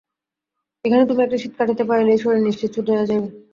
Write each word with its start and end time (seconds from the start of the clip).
এখানে 0.85 1.03
তুমি 1.05 1.21
একটা 1.23 1.37
শীত 1.41 1.53
কাটাইতে 1.57 1.83
পারিলেই 1.89 2.21
শরীর 2.23 2.45
নিশ্চিত 2.45 2.69
শুধরাইয়া 2.75 3.07
যাইবে। 3.09 3.29